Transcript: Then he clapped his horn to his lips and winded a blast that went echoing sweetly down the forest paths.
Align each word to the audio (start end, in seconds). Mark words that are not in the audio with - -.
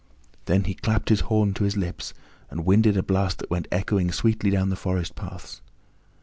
Then 0.45 0.63
he 0.63 0.73
clapped 0.73 1.09
his 1.09 1.19
horn 1.19 1.53
to 1.53 1.63
his 1.63 1.77
lips 1.77 2.15
and 2.49 2.65
winded 2.65 2.97
a 2.97 3.03
blast 3.03 3.37
that 3.37 3.51
went 3.51 3.67
echoing 3.71 4.11
sweetly 4.11 4.49
down 4.49 4.69
the 4.69 4.75
forest 4.75 5.13
paths. 5.13 5.61